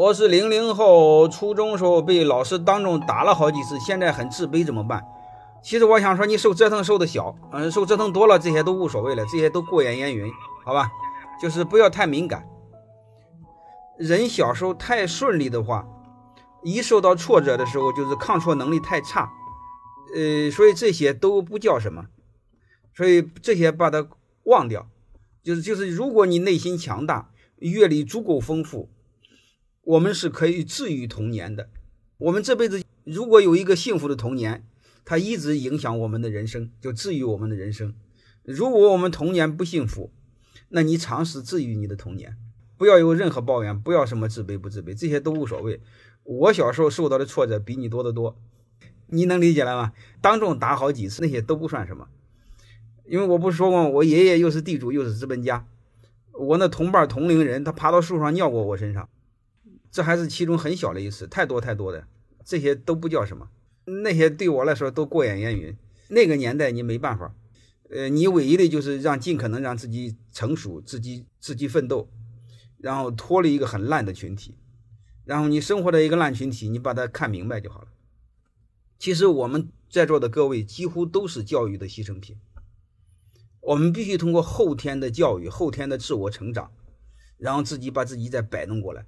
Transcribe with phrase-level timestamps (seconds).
[0.00, 5.04] 我是零零后，初中时候被老师当众打了好几次，现在很自卑，怎么办？
[5.62, 10.32] 其实我想说，你受折腾受的小，嗯，受折腾多了，这些都无所谓了，这些都过眼烟云，
[10.64, 10.90] 好吧？
[11.38, 12.48] 就是不要太敏感。
[13.98, 15.86] 人小时候太顺利的话，
[16.62, 19.30] 一受到挫折的时候，就是抗挫能力太差，
[20.14, 22.06] 呃，所以这些都不叫什么，
[22.96, 24.08] 所以这些把它
[24.44, 24.88] 忘掉。
[25.42, 28.88] 就是就是，如果你内心强大，阅历足够丰富，
[29.82, 31.68] 我们是可以治愈童年的。
[32.18, 34.64] 我们这辈子如果有一个幸福的童年，
[35.04, 37.94] 它一直影响我们的人生，就治愈我们的人生。
[38.44, 40.10] 如果我们童年不幸福，
[40.68, 42.36] 那你尝试治愈你的童年，
[42.76, 45.80] 不要有任何抱怨，不要什么自卑不自卑，这些都无所谓。
[46.24, 48.36] 我小时候受到的挫折比你多得多，
[49.06, 49.92] 你能理解了吗？
[50.20, 52.08] 当众打好几次，那些都不算什么。
[53.06, 55.66] 因为我不是说过，我爷爷又是地主又是资本家，
[56.32, 59.08] 我那同伴同龄人他爬到树上尿过我身上，
[59.90, 62.06] 这还是其中很小的一次，太多太多的
[62.44, 63.48] 这些都不叫什么，
[63.84, 65.76] 那些对我来说都过眼烟云。
[66.08, 67.34] 那个年代你没办法，
[67.90, 72.08] 呃，你唯一的就是让尽可能让自己成熟，自己自己奋斗，
[72.78, 74.56] 然后脱离一个很烂的群体，
[75.24, 77.88] 然后你生活在一个烂群体，你把它看明白就好了。
[78.98, 82.36] 其实我们在座的各位几乎都是教育的牺牲品。
[83.60, 86.72] 我们必须通过后天的教育、后天的自我成长，
[87.36, 89.04] 然后自己把自己再摆弄过来。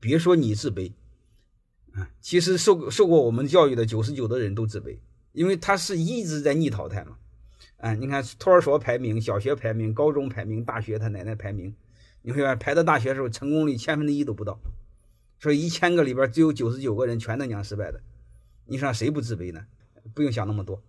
[0.00, 0.92] 别说你自卑，
[1.92, 4.98] 啊，其实受受过我们教育的九十九的人都自卑，
[5.32, 7.18] 因为他是一直在逆淘汰嘛。
[7.78, 11.74] 啊，你看托儿所排名、小学排名、高中排名、大学他奶奶排名，
[12.22, 14.58] 你会发排到大学的时候成功率千分之一都不到，
[15.38, 18.00] 所以一千个里边只有九十九个人全他娘失败的，
[18.66, 19.66] 你说谁不自卑呢？
[20.14, 20.82] 不用想那么多。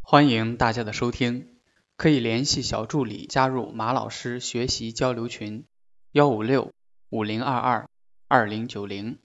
[0.00, 1.48] 欢迎大家的收听，
[1.96, 5.64] 可以联系小助理加入马老师学习交流群：
[6.12, 6.70] 幺五六
[7.08, 7.88] 五零二二
[8.28, 9.18] 二零九零。